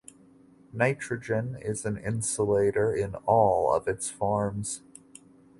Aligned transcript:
Nitrogen 0.73 1.57
is 1.61 1.85
an 1.85 1.95
insulator 1.95 2.91
in 2.91 3.13
all 3.27 3.71
of 3.71 3.87
its 3.87 4.09
forms. 4.09 4.81